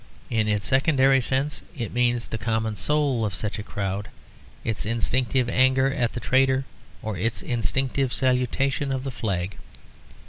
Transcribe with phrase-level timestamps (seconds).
[0.31, 4.09] In its secondary sense it means the common soul of such a crowd,
[4.63, 6.65] its instinctive anger at the traitor
[7.03, 9.57] or its instinctive salutation of the flag.